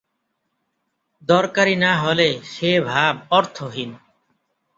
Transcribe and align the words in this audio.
দরকারি 1.21 1.75
না 1.75 1.91
হলে 1.97 2.27
সে-ভাব 2.43 3.15
অর্থহীন। 3.29 3.91